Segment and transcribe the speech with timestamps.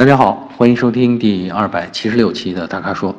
[0.00, 3.14] 大家好，欢迎收听第二百七十六期的大咖说，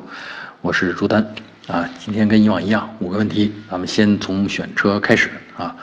[0.60, 1.24] 我是朱丹
[1.68, 1.88] 啊。
[2.00, 5.76] 今天跟以往一样，五个问题，咱们先从选车开始啊。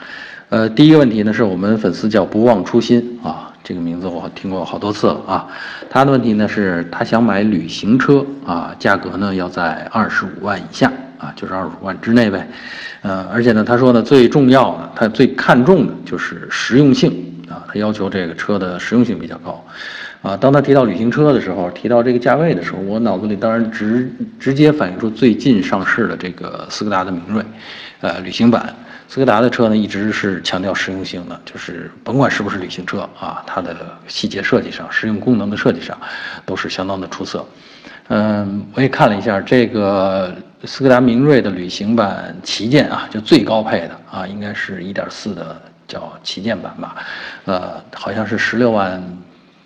[0.50, 5.48] 呃，第一个问题呢，是我们粉丝叫不忘初心啊，这个名字我听过好多次了啊。
[5.88, 12.46] 他的问题呢是，他想买旅行车啊，价格呢要在二十五万以下啊，就是二十五万之内呗。
[13.00, 17.10] 呃，而且呢，他说呢，最重要的，他最看重的就是实用性
[17.48, 19.64] 啊，他要求这个车的实用性比较高。
[20.22, 27.42] 啊，当他提到旅行车的时候，提到这个价位的时候，我脑子里当然直直接反映出最近上市的这个斯柯达的明锐，
[28.02, 28.74] 呃，旅行版。
[29.08, 33.74] 斯柯达的车呢，一直是强调实用性的，就是甭管是不是旅行车啊，它的
[34.06, 35.98] 细节设计上、实用功能的设计上，
[36.44, 37.44] 都是相当的出色。
[38.08, 40.32] 嗯，我也看了一下这个
[40.64, 46.96] 斯柯达明锐的旅行版旗舰啊，就最高配的啊，应该是一点四的叫旗舰版吧，
[47.46, 49.02] 呃，好像是十六万。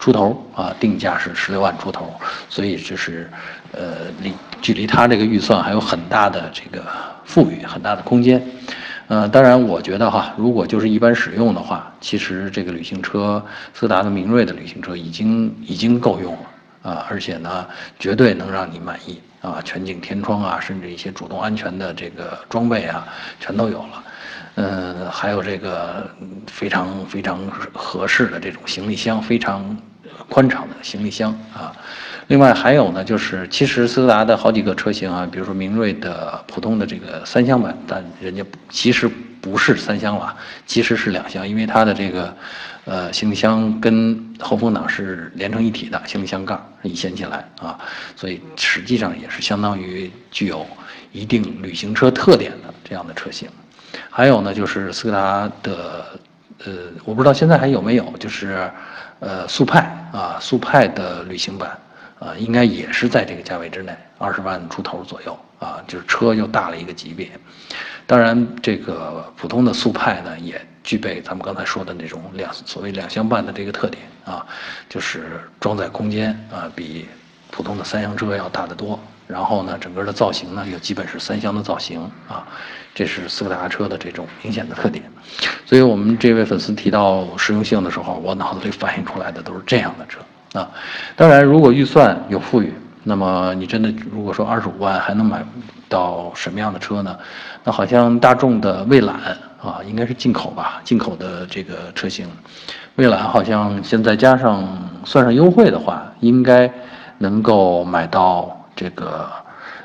[0.05, 2.13] 出头啊，定价是十六万出头，
[2.51, 3.31] 所以这是，
[3.73, 6.85] 呃，离距离他这个预算还有很大的这个
[7.25, 8.47] 富裕，很大的空间。
[9.07, 13.43] 呃，当然，我觉得哈，如果就是一般使用的话，其实这个旅行车，
[13.73, 17.67] 斯达的明锐的旅行车已经已经够用了啊，而且呢，
[17.99, 23.09] 绝对能让你满意啊，全景天窗啊，甚至一些主动安全的这个装备啊，
[23.41, 24.05] 全都有了。
[24.57, 26.07] 嗯，还有这个
[26.47, 27.39] 非常非常
[27.73, 29.75] 合适的这种行李箱，非常。
[30.29, 31.73] 宽敞的行李箱啊，
[32.29, 39.09] 另外还有呢，就是其实斯柯达的好几个车型啊，比如说明锐的普通的这个三厢版，但人家其实
[39.41, 40.35] 不是三厢了，
[40.67, 42.35] 其实是两厢，因为它的这个
[42.87, 47.79] 呃行李箱跟后风挡是连成一体的，行李箱盖一掀起来啊，
[48.17, 50.67] 所以实际上也是相当于具有
[51.13, 53.49] 一定旅行车特点的这样的车型。
[54.09, 56.07] 还有呢，就是斯柯达的
[56.65, 56.73] 呃，
[57.05, 58.71] 我不知道现在还有没有，就是。
[59.21, 59.81] 呃，速派
[60.13, 61.79] 啊，速派的旅行版，
[62.19, 67.31] 啊，应该也是在这个价位之内，二十万出头左右啊，就是车又大了一个级别。
[68.07, 74.45] 当然，这个普通的速派呢，也具备咱们刚才说的那种两所谓两厢半的这个特点啊，
[74.91, 77.09] 就是装载空间啊，比
[77.51, 79.01] 普通的三厢车要大得多。
[79.27, 82.47] 然后呢，整个的造型呢，又基本是三厢的造型啊，
[82.95, 85.03] 这是斯柯达车的这种明显的特点。
[85.65, 90.21] 所以我们这位粉丝提到实用性的时候，我脑子里反映出来的都是这样的车
[90.61, 90.71] 啊。
[91.17, 95.43] 当然，如果预算有富裕，那么你真的如果说二十五万还能买
[95.89, 97.19] 到什么样的车呢？
[97.65, 99.17] 那好像大众的蔚揽
[99.63, 102.29] 啊，应该是进口吧，进口的这个车型，
[102.97, 104.69] 蔚揽好像现在加上
[105.03, 106.71] 算上优惠的话，应该
[107.17, 108.61] 能够买到。
[108.77, 109.31] 这个，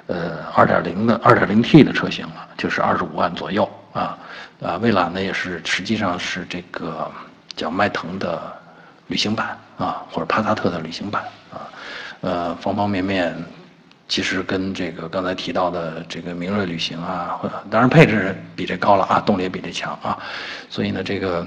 [0.07, 4.17] 呃，二点零的二点零 T 的车型了，就是二十五万左右啊，
[4.61, 7.09] 啊，蔚揽呢也是实际上是这个
[7.55, 8.41] 叫迈腾的
[9.07, 11.69] 旅行版啊，或者帕萨特的旅行版啊，
[12.21, 13.35] 呃，方方面面
[14.07, 17.39] 其实跟这个刚才提到的这个明锐旅行啊，
[17.69, 20.17] 当然配置比这高了啊，动力也比这强啊，
[20.69, 21.45] 所以呢，这个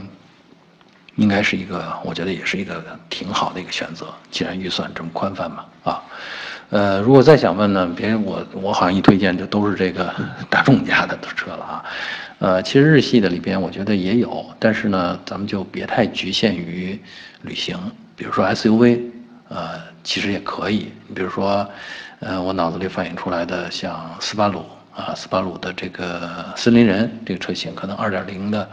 [1.16, 6.02] 应该是一个，我觉得也是一个挺好的一个选择，既然预算这么宽泛嘛啊。
[6.72, 10.10] 呃，如果再想问呢，别人我我好像一推荐就都是这个
[10.48, 11.84] 大众家的车了啊。
[12.38, 16.98] 呃，其实日系的里边我觉得也有，但是呢，咱们就别太局限于
[17.42, 17.78] 旅行，
[18.16, 19.02] 比如说 SUV，
[19.50, 19.72] 呃，
[20.02, 20.90] 其实也可以。
[21.08, 21.68] 你比如说，
[22.20, 24.64] 呃，我脑子里反映出来的像斯巴鲁
[24.96, 28.66] 啊，斯巴鲁的这个森林人这个车型，可能二点零的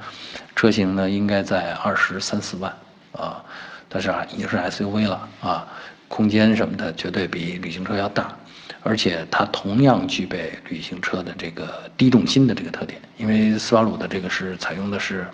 [0.56, 2.74] 车型呢，应该在二十三四万
[3.12, 3.44] 啊，
[3.90, 5.68] 但是啊，已经是 SUV 了啊。
[6.10, 8.36] 空间什么的绝对比旅行车要大，
[8.84, 13.00] 而且它同样具备旅行车的这个低重心的这个特点。
[13.16, 15.26] 因为斯巴鲁的这个是采用的是，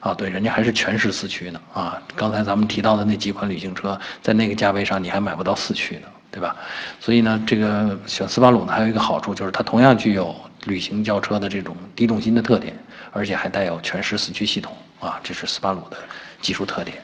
[0.00, 2.00] 啊，对，人家还是全时四驱呢啊。
[2.14, 6.54] 刚才咱们提到的那几款旅行车，在那个价位上你还买不到四驱的，对吧？
[7.00, 10.34] 所以呢，这个选斯巴鲁呢还有一个好处就是它同样具有
[10.66, 12.78] 旅行轿车的这种低重心的特点，
[13.10, 15.96] 而且还带有全时四驱系统啊，这是斯巴鲁的
[16.40, 16.98] 技术特点。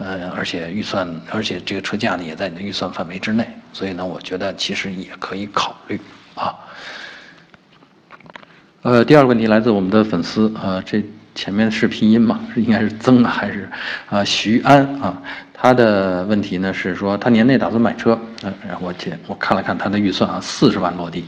[0.00, 6.00] 嗯，而且预算，而且这个车价呢也在你的预算范围之内，所以呢，我觉得其实也可以考虑
[6.36, 6.54] 啊。
[8.82, 11.04] 呃，第二个问题来自我们的粉丝啊，这
[11.34, 12.38] 前面是拼音嘛？
[12.54, 13.68] 应该是曾还是
[14.08, 15.20] 啊徐安啊？
[15.52, 21.24] 他的问题呢是说他年内打算买车，嗯，然后我见我看了看他的预算啊，四十万落地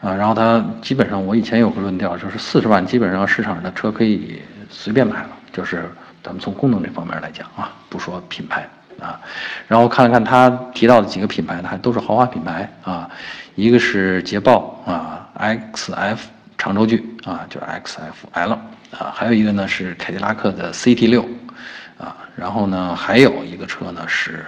[0.00, 5.84] 啊，然后他基本上我以前有个论调就是四十万基本上市场上的车可以随便买了，就是。
[6.22, 8.68] 咱们从功能这方面来讲啊，不说品牌
[9.00, 9.18] 啊，
[9.66, 13.08] 然后看了看他提到的几个品牌呢，还都是豪华品牌啊，
[13.54, 16.18] 一个是捷豹啊，XF
[16.58, 18.50] 长轴距啊，就是 XFL
[18.90, 21.26] 啊，还有一个呢是凯迪拉克的 CT 六
[21.98, 24.44] 啊，然后呢还有一个车呢是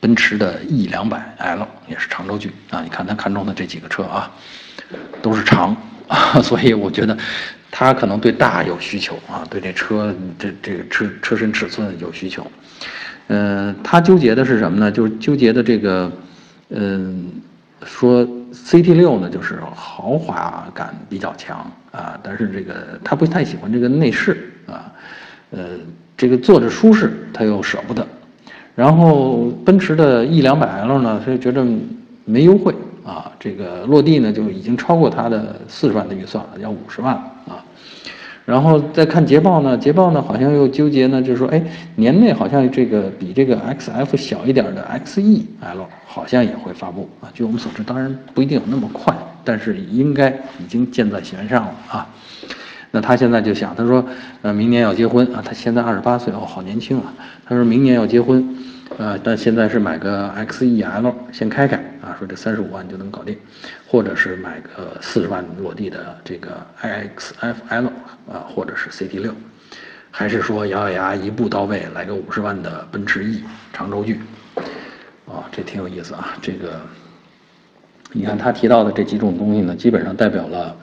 [0.00, 4.28] 奔驰的 E 两百 L 也是长轴距啊，你看他看中的这几个车啊，
[5.22, 5.76] 都是长
[6.08, 7.16] 啊， 所以我觉得
[7.74, 12.46] 他可能对大有需求啊，对这车这这个车车身尺寸有需求。
[13.28, 14.92] 嗯，他纠结的是什么呢？
[14.92, 16.12] 就是纠结的这个，
[16.68, 17.32] 嗯，
[17.84, 21.58] 说 CT 六呢，就是豪华感比较强
[21.90, 24.92] 啊，但是这个他不太喜欢这个内饰啊，
[25.50, 25.78] 呃，
[26.14, 28.06] 这个坐着舒适他又舍不得。
[28.74, 31.66] 然后奔驰的 E 两百 L 呢，他就觉得
[32.24, 37.64] 没优惠啊，这个落地呢就已经超过他的四十万的预算了，要五十万啊。
[38.44, 41.62] 然后再看捷豹呢，捷豹呢好像又纠结呢，就是说，哎，
[41.94, 47.30] 年内好像这个比这个 XF 小一点的 XE-L 好像也会发布啊。
[47.32, 50.28] 据我们所知，当然不一定有那么快，但是应该
[50.58, 52.08] 已经箭在弦上了啊。
[52.90, 54.04] 那他现在就想，他说，
[54.42, 57.14] 呃，明年要结婚啊，他现在二十八岁哦，好年轻啊。
[57.46, 58.56] 他说明年要结婚，
[58.98, 63.36] 呃，但现在是买个 XE-L 先开开啊，说这三十五万就能搞定，
[63.86, 67.86] 或者是买个四十万落地的这个 iXF-L
[68.30, 69.34] 啊，或者是 CT 六，
[70.10, 73.42] 还是说咬咬牙一步到位来个五十万的奔驰 E
[73.72, 74.20] 长轴距，
[75.26, 76.36] 啊，这挺有意思啊。
[76.42, 76.80] 这个，
[78.12, 80.76] 你看他提到的这几种东西呢，基本上代表了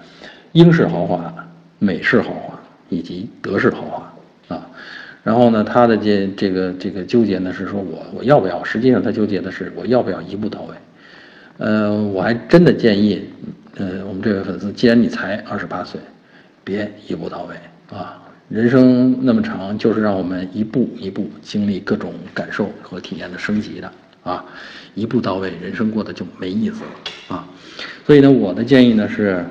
[0.54, 1.34] 英式豪华。
[1.82, 2.60] 美式豪华
[2.90, 4.14] 以及德式豪华，
[5.24, 8.64] 然后呢，他的这这个这个纠结呢是说我我要不要？
[8.64, 10.76] 实际上他纠结的是我要不要一步到位。
[11.58, 13.24] 呃，我还真的建议，
[13.76, 16.00] 呃，我们这位粉丝，既然你才二十八岁，
[16.64, 17.56] 别一步到位
[17.96, 18.22] 啊！
[18.48, 23.92] 人生那么长，就是让我们一步一步经历各种感受和体验的升级的
[24.24, 24.46] 啊！
[24.96, 27.48] 一步到位，人生过得就没意思了啊！
[28.06, 29.46] 所以呢，我的建议呢是。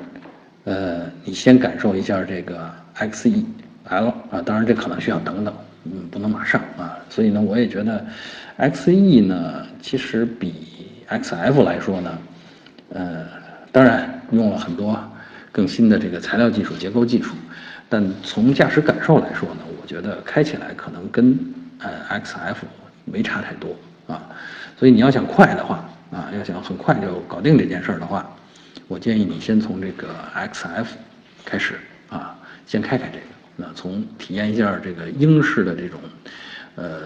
[0.65, 3.43] 呃，你先感受一下这个 XE
[3.89, 5.53] L 啊，当然这可能需要等等，
[5.83, 6.97] 嗯，不能马上啊。
[7.09, 8.05] 所以呢，我也觉得
[8.57, 10.53] X E 呢，其实比
[11.07, 12.17] X F 来说呢，
[12.93, 13.25] 呃，
[13.71, 14.97] 当然用了很多
[15.51, 17.35] 更新的这个材料技术、结构技术，
[17.89, 21.37] 但从驾驶感受来说呢，我觉得开起来可能跟
[21.79, 22.65] 呃 X F
[23.05, 23.75] 没差太多
[24.07, 24.21] 啊。
[24.77, 28.29] 所以你要想快的话啊，要想很快就搞定这件事儿的话。
[28.87, 30.85] 我建议你先从这个 XF
[31.45, 33.25] 开始啊，先开开这个，
[33.59, 35.99] 那从体验一下这个英式的这种，
[36.75, 37.01] 呃，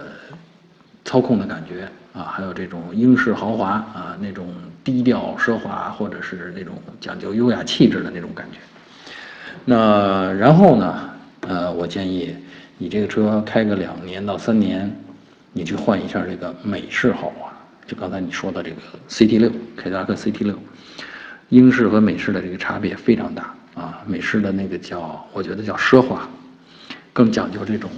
[1.04, 4.54] 操控的感觉啊，还有这种英式豪华啊，那种
[4.84, 8.58] 低调奢华或者是那种讲究优雅气质的那种感觉。
[9.64, 11.10] 那然后呢，
[11.40, 12.34] 呃，我建议
[12.78, 14.94] 你这个车开个两年到三年，
[15.52, 17.52] 你去换一下这个美式豪华，
[17.84, 18.76] 就刚才你说的这个
[19.08, 20.56] CT 六，凯迪拉克 CT 六。
[21.50, 26.26] 英式和美式的这个差别非常大啊，美式的那个叫我觉得叫奢华，
[27.14, 27.90] 更讲究这种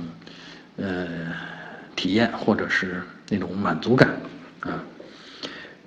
[0.77, 1.09] 呃
[1.97, 4.11] 体验或者是那种满足感
[4.61, 4.81] 啊。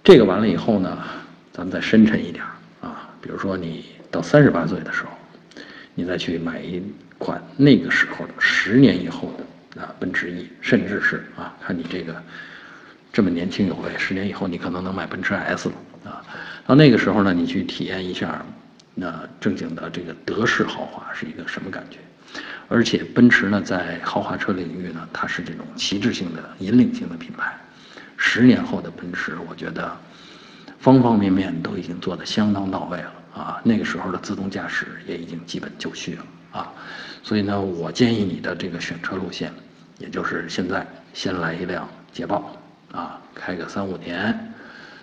[0.03, 0.97] 这个完了以后呢，
[1.53, 2.43] 咱们再深沉一点
[2.81, 5.09] 啊，比如说你到三十八岁的时候，
[5.93, 6.81] 你再去买一
[7.19, 12.19] 款那个时候的十年以后的啊奔驰 E，甚至是啊看你这个
[13.13, 15.75] 这么年轻有为，十年以后你可能能买奔驰 S 了
[16.11, 16.25] 啊。
[16.65, 18.43] 到那个时候呢，你去体验一下，
[18.95, 21.99] 那正经的这个德式豪华是一个什么感觉？
[22.69, 27.51] 而且奔驰呢，在豪华车领域呢，它是这种旗帜性的、引领性的品牌。
[28.15, 29.91] 十年后的奔驰，我觉得
[30.79, 33.59] 方方面面都已经做得相当到位了啊。
[33.63, 36.71] 那个时候的自动驾驶也已经基本就绪了啊。
[37.23, 39.51] 所以呢，我建议你的这个选车路线，
[39.97, 42.55] 也就是现在先来一辆捷豹
[42.91, 44.53] 啊，开个三五年，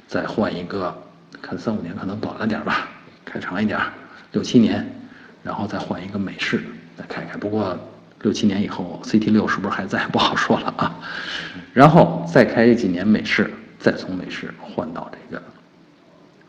[0.06, 1.02] 再换一个。
[1.42, 2.88] 看三五年可能短了点吧，
[3.24, 3.78] 开长一点，
[4.32, 4.84] 六七年，
[5.42, 6.64] 然后再换一个美式
[6.96, 7.36] 再开开。
[7.36, 7.78] 不过
[8.22, 10.94] 六七年以后，CT 六是不是还在不好说了啊？
[11.72, 15.42] 然后再开几年美式，再从美式换到这个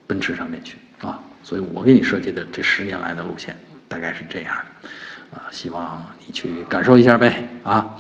[0.08, 1.20] 奔驰上面去啊。
[1.44, 3.56] 所以我给你设计的这十年来的路线
[3.88, 7.96] 大概是这样的啊，希望你去感受一下呗啊。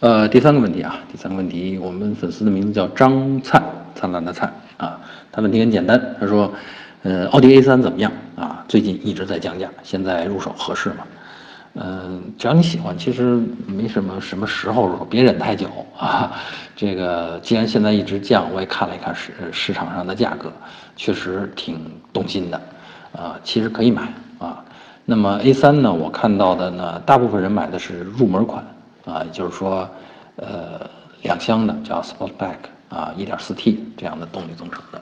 [0.00, 3.62] 呃，第三个问题啊，第三个问题，我们粉丝的名字叫张灿，
[3.94, 4.98] 灿烂的灿啊。
[5.30, 6.54] 他问题很简单，他说，
[7.02, 8.64] 呃，奥迪 A3 怎么样啊？
[8.68, 11.06] 最近一直在降价，现在入手合适吗？
[11.74, 16.32] 嗯，只要你喜欢，其实没什么什么时候入手，别忍太久啊。
[16.76, 20.52] 这个既然现在一直降，我也看了一看市市场上的价格，
[20.96, 22.60] 确实挺动心的，
[23.12, 24.64] 啊，其实可以买啊。
[25.04, 28.64] 那么 A3 呢，我看到的呢，大部分人买的是入门款。
[29.06, 29.88] 啊，就是说，
[30.36, 30.88] 呃，
[31.22, 32.56] 两厢的叫 Sportback
[32.90, 35.00] 啊，一点四 T 这样的动力总成的，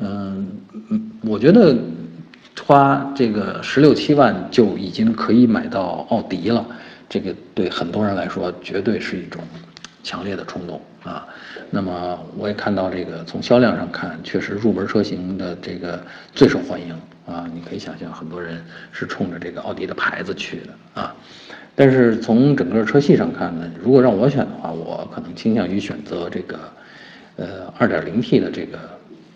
[0.00, 0.48] 嗯，
[1.22, 1.76] 我觉得
[2.66, 6.64] 花这个十六七万就已经可以买到奥迪了，
[7.08, 9.42] 这个对很多人来说绝对是一种
[10.02, 11.26] 强烈的冲动啊。
[11.70, 16.02] 那么我也看到这个从销量上看，确实入门车型的这个
[16.32, 16.94] 最受欢迎
[17.26, 17.46] 啊。
[17.52, 21.14] 你可以想象，很多人是冲着这个奥迪的牌子去的啊。
[21.74, 26.58] 但是从整个车系上看呢，如果让我选的话，我可能倾向于选择这个，
[27.36, 28.78] 呃，2.0T 的这个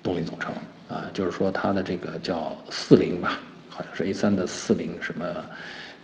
[0.05, 0.53] 动力总成
[0.89, 5.25] 啊，就是说它的这个叫四零吧，好像是 A3 的四零什么，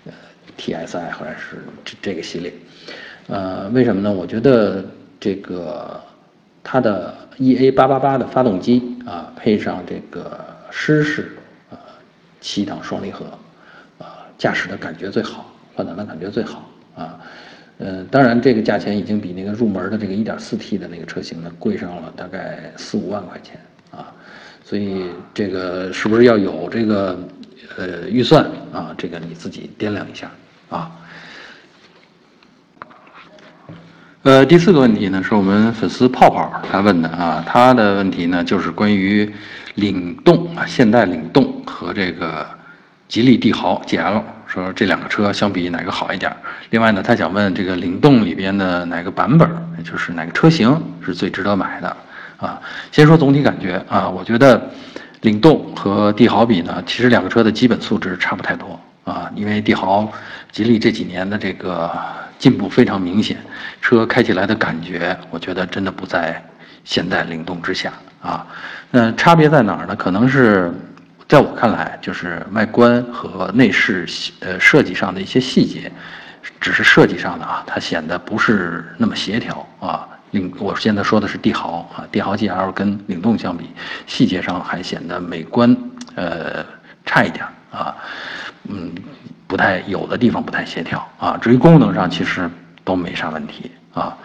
[0.06, 0.12] 呃
[0.58, 2.52] ，TSI 好像是这这个系列，
[3.28, 4.10] 呃，为什么呢？
[4.10, 4.84] 我觉得
[5.20, 6.00] 这个
[6.64, 11.30] 它的 EA888 的发动机啊，配上这个湿式
[11.70, 11.78] 啊
[12.40, 13.26] 七档双离合，
[13.98, 15.46] 啊，驾驶的感觉最好。
[15.72, 17.18] 换挡的感觉最好啊，
[17.78, 23.58] 嗯，当然这个价钱已经比那个入门的这个 1.4T 的那个车型呢贵上了大概四五万块钱，
[24.70, 27.18] 所以这个是不是要有这个
[27.76, 28.94] 呃预算啊？
[28.96, 30.30] 这个你自己掂量一下
[30.68, 30.92] 啊。
[34.22, 39.28] 呃，第四个问题呢是我们粉丝泡泡他问的啊，他的问题呢就是关于
[39.74, 42.46] 领动啊，现代领动和这个
[43.08, 44.22] 吉利帝豪 GL。
[44.46, 46.32] 说这两个车相比哪个好一点？
[46.70, 51.96] 另外呢，他想问这个领动里边的哪个版本，也就是哪个车型是最值得买的
[52.40, 52.60] 啊？
[52.90, 54.70] 先说总体感觉啊，我觉得
[55.20, 59.30] 领动和帝豪比呢，其实两个车的基本素质差不太多啊。
[59.34, 60.10] 因为帝豪、
[60.50, 61.90] 吉利这几年的这个
[62.38, 63.36] 进步非常明显，
[63.80, 66.42] 车开起来的感觉，我觉得真的不在
[66.84, 68.46] 现代领动之下啊。
[68.90, 69.94] 那差别在哪儿呢？
[69.94, 70.72] 可能是。
[71.30, 74.04] 在我看来，就是外观和内饰
[74.40, 75.88] 呃设计上的一些细节，
[76.60, 80.08] 只是设计上的啊，它显得不是那么协调啊。
[80.30, 83.68] 领我现在说的是帝豪啊，帝豪 GL 跟领动相比，
[84.06, 85.76] 细节上还显得美观
[86.14, 86.64] 呃
[87.04, 87.94] 差一点啊，
[88.68, 88.92] 嗯，
[89.46, 91.36] 不太有的地方不太协调啊。
[91.40, 92.48] 至于功能上，其实
[92.84, 94.16] 都没啥问题啊。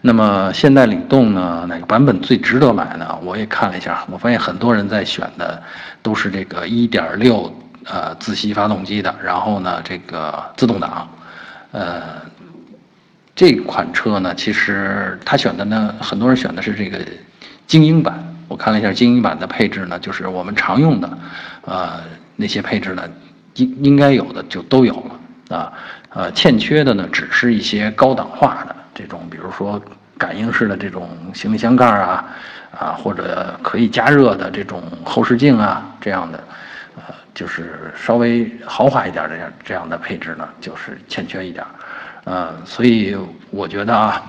[0.00, 3.16] 那么现代领动呢，哪个版本最值得买呢？
[3.22, 5.62] 我也看了一下，我发现很多人在选的
[6.02, 7.52] 都是这个1.6
[7.84, 11.08] 呃自吸发动机的，然后呢这个自动挡，
[11.70, 12.20] 呃
[13.34, 16.98] 这款车呢，其实他选的呢，很多人选的是这个
[17.66, 18.22] 精英版。
[18.48, 21.18] 我看了一下精英版的配置呢，就是我们常用的，
[21.62, 22.00] 呃
[22.36, 23.08] 那些配置呢，
[23.54, 24.92] 应应该有的就都有
[25.48, 25.72] 了啊，
[26.10, 28.76] 呃欠缺的呢，只是一些高档化的。
[28.94, 29.80] 这种，比如说
[30.18, 32.24] 感应式的这种行李箱盖啊，
[32.78, 36.44] 啊，或者可以加热的这种后视镜啊，这样的，
[36.96, 41.64] 呃，就是稍微豪华一点的这样的配置呢，就是欠缺一点，
[42.24, 43.16] 呃，所以
[43.50, 44.22] 我觉得啊，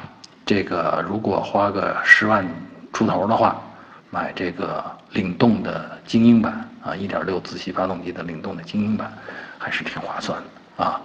[0.46, 2.44] 这个如果花个十万
[2.92, 3.62] 出头的话，
[4.10, 9.14] 买这个领动的精英版啊，一点六自吸发动机的领动的精英版，
[9.60, 11.02] 还是挺划算的啊。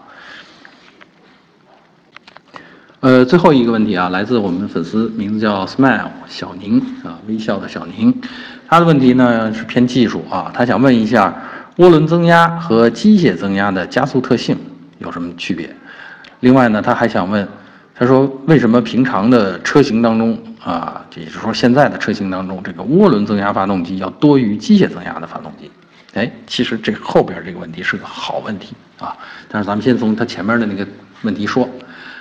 [3.01, 8.19] 呃，最后一个问题啊，来自我们粉丝，名字叫 Smile 小宁啊，微笑的小宁，
[8.67, 11.33] 他的问题呢是偏技术啊，他想问一下
[11.77, 14.59] 涡轮增压和机械增压的加速特性
[14.99, 15.73] 有什么区别？
[16.41, 17.47] 另外呢，他还想问，
[17.95, 25.71] 他说为什么平常的车型当中啊，也就是说现在的车型当中，这个涡轮增压发动机要多于机械增压的发动机？
[26.15, 29.17] 哎，其实这后边这个问题是个好问题啊，
[29.49, 30.87] 但是咱们先从他前面的那个
[31.23, 31.69] 问题说。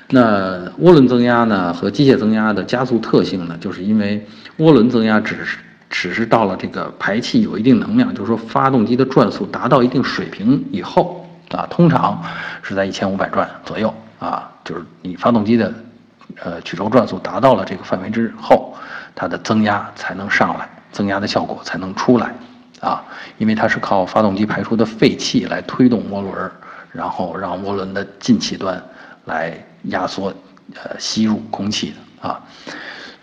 [0.10, 4.26] 那涡轮增压呢和机械增压的加速特性呢，就是因为
[4.60, 5.58] 涡轮增压只是
[5.90, 12.24] 只是到了这个排气有一定能量，就是说发动机的转速达到一定水平以后啊，通常
[12.62, 15.74] 是在一千五百转左右啊，就是你发动机的
[16.44, 18.76] 呃曲轴转速达到了这个范围之后，
[19.16, 22.34] 它的增压才能上来，增压的效果才能出来
[22.82, 23.04] 啊，
[23.38, 26.52] 因为它是靠发动机排出的废气来推动涡轮，
[26.92, 28.82] 然后让涡轮的进气端。
[29.28, 29.52] 来
[29.90, 30.34] 压缩，
[30.74, 32.42] 呃，吸入空气的啊，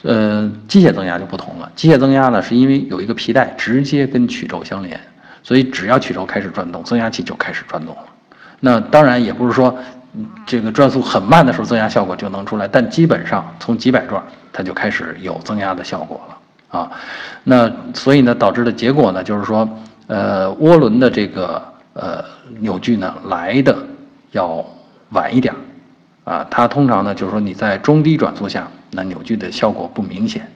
[0.03, 1.73] 呃，机械增压就不同了。
[1.75, 5.01] 机械增压呢，是因为有一个皮带直接跟曲轴相连，
[5.43, 8.03] 所以只要曲轴开始转动，增压器就开始转动了。
[8.61, 9.75] 那当然也不是说，
[10.47, 16.91] 这个转速很慢的时候增压效果就能出来，但基本上从几百转它就开始有增压的效果了啊。
[17.43, 19.69] 那所以呢，导致的结果呢，就是说，
[20.07, 21.63] 呃，涡轮的这个
[21.95, 22.25] 呃
[22.61, 23.77] 扭矩呢来的
[24.31, 24.65] 要
[25.11, 25.55] 晚一点。
[26.25, 30.51] 啊，它通常呢，就是说你在中低转速下，那扭矩的效果不明显，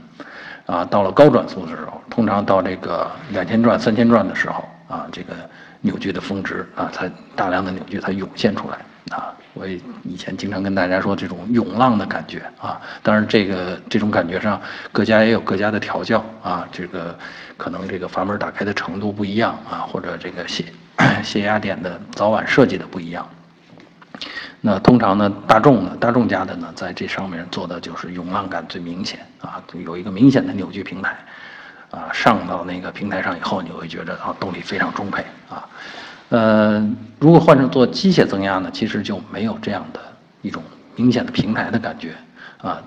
[0.65, 5.35] 啊，到了高转速的时候，通常到这个两千转、三千转的时候，啊，这个
[5.83, 8.79] 扭矩的峰值啊，才大量的扭矩才涌现出来。
[9.15, 14.61] 啊，我以前经常跟大家说这种涌浪的感觉啊，当然这个这种感觉上，
[14.93, 17.19] 各家也有各家的调教啊，这个
[17.57, 20.65] 可能这个阀门打开的程度不一样啊，或者这个泄
[21.25, 23.29] 泄压点的早晚设计的不一样。
[24.61, 31.17] 那通常呢，大众呢，大众家的呢，在这上面做的就是涌浪感最明显啊，有一个明显的扭矩平台，
[31.91, 35.67] 啊，上到那个平台上以后，你会觉得啊，动力非常充沛啊。
[36.31, 40.01] 呃，如果换成做机械增压呢，其实就没有这样的
[40.43, 40.63] 一种
[40.97, 42.15] 明显的平台的感觉
[42.61, 42.83] 啊。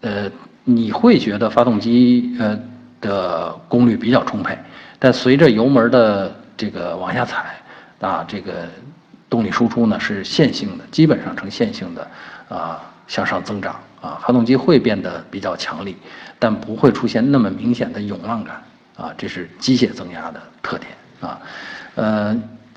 [0.00, 0.30] 呃，
[0.64, 2.58] 你会觉得发动机呃
[3.00, 4.58] 的功率比较充沛，
[4.98, 7.56] 但随着油门的这个往下踩
[8.00, 8.68] 啊，这个。
[9.30, 12.08] 动力输出呢是线性的，基本上呈线性的，
[12.48, 15.96] 啊向上增长啊，发动机会变得比较强力，
[16.38, 18.62] 但不会出现那么明显的涌浪感
[18.96, 21.40] 啊，这是机械增压的特点啊。
[21.96, 22.36] 呃，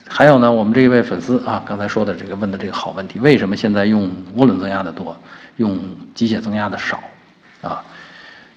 [0.10, 5.16] 还有呢，我们这一位粉丝啊，刚才说的这个问的这个好问题，为什么现在用涡轮增压的多，
[5.58, 5.80] 用
[6.14, 7.00] 机械增压的少
[7.62, 7.84] 啊？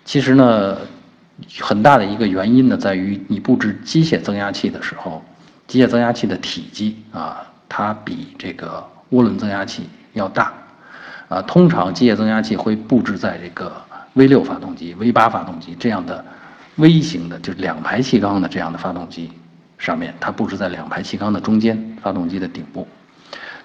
[0.05, 0.79] 其实呢，
[1.61, 5.25] 很大的一个原因呢，在于你布置机械增压器的时候，
[5.67, 7.47] 机械增压器的体积啊。
[7.73, 10.53] 它比这个涡轮增压器要大，
[11.29, 13.73] 啊，通常机械增压器会布置在这个
[14.15, 16.25] V 六发动机、V 八发动机这样的
[16.79, 19.31] 微型的，就是两排气缸的这样的发动机
[19.81, 22.87] 上面，它布置在两排气缸的中间，发动机的顶部。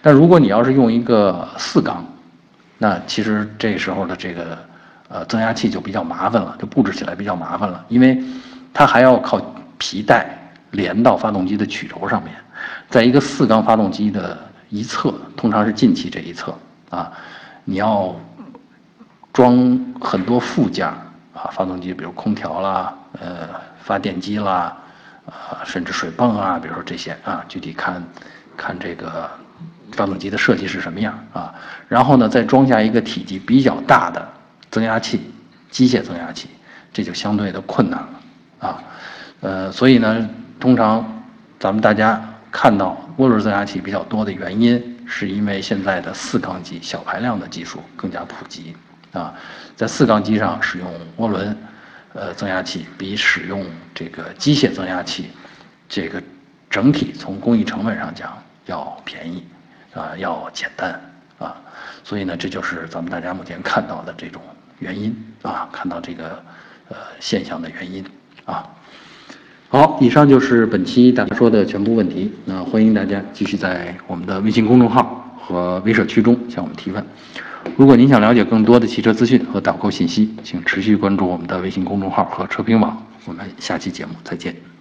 [0.02, 2.04] 但如果你要是用一个四缸，
[2.78, 4.58] 那其实这时候的这个
[5.10, 8.24] 呃增压器就比较麻烦了，就布置起来比较麻烦了，因为
[8.74, 9.40] 它还要靠
[9.78, 10.26] 皮带
[10.72, 12.34] 连到发动机的曲轴上面。
[12.90, 14.38] 在一个四缸发动机的
[14.70, 16.56] 一侧，通常是进气这一侧
[16.90, 17.12] 啊，
[17.66, 18.16] 你要
[19.34, 24.78] 装很多附件啊，发动机比如空调啦，呃，发电机啦，
[25.26, 28.04] 啊，甚至水泵啊，比如说这些啊，具体看
[28.56, 29.30] 看这个
[29.92, 31.54] 发动机的设计是什么样啊，
[31.88, 34.28] 然后呢，再装下一个体积比较大的
[34.72, 35.22] 增压器，
[35.70, 36.50] 机械增压器，
[36.94, 38.84] 这就相对的困难了啊，
[39.42, 40.30] 呃，所以呢，
[40.60, 41.24] 通常
[41.60, 42.22] 咱们大家。
[42.58, 48.74] 看到涡轮增压器比较多的原因，是因为现在的四缸机小排量的技术更加普及
[49.12, 49.34] 啊，
[49.76, 51.58] 在四缸机上使用涡轮
[52.16, 55.26] 呃增压器，比使用这个机械增压器，
[55.88, 56.24] 这个
[56.70, 59.44] 整体从工艺成本上讲要便宜
[59.94, 61.00] 啊，要简单
[61.38, 61.56] 啊，
[62.04, 64.42] 所以呢，这就是咱们大家目前看到的这种
[64.80, 66.42] 原因啊，看到这个
[66.88, 68.04] 呃现象的原因
[68.46, 68.68] 啊。
[69.68, 72.34] 好，以上就是本期大家说的全部问题。
[72.46, 77.06] 那欢迎大家继续在我们的微信公众号和微社区中向我们提问。
[77.78, 83.06] 如果您想了解更多的汽车资讯和导购信息，请持续关注我们的微信公众号和车评网。
[83.26, 84.75] 我们下期节目再见。